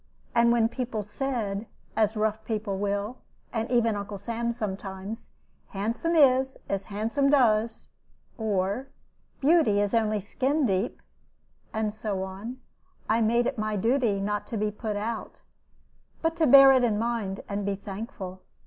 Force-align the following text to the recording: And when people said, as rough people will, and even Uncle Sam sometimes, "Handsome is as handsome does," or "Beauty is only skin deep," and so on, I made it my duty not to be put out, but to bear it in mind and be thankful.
And 0.33 0.51
when 0.51 0.67
people 0.67 1.03
said, 1.03 1.67
as 1.95 2.17
rough 2.17 2.43
people 2.43 2.79
will, 2.79 3.19
and 3.53 3.69
even 3.69 3.95
Uncle 3.95 4.17
Sam 4.17 4.51
sometimes, 4.51 5.29
"Handsome 5.67 6.15
is 6.15 6.57
as 6.67 6.85
handsome 6.85 7.29
does," 7.29 7.87
or 8.35 8.87
"Beauty 9.41 9.79
is 9.79 9.93
only 9.93 10.19
skin 10.19 10.65
deep," 10.65 11.03
and 11.71 11.93
so 11.93 12.23
on, 12.23 12.57
I 13.07 13.21
made 13.21 13.45
it 13.45 13.59
my 13.59 13.75
duty 13.75 14.19
not 14.19 14.47
to 14.47 14.57
be 14.57 14.71
put 14.71 14.95
out, 14.95 15.41
but 16.23 16.35
to 16.37 16.47
bear 16.47 16.71
it 16.71 16.83
in 16.83 16.97
mind 16.97 17.41
and 17.47 17.63
be 17.63 17.75
thankful. 17.75 18.41